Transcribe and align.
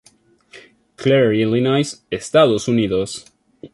Clair, 0.97 1.31
Illinois, 1.31 2.01
Estados 2.09 2.67
Unidos. 2.67 3.23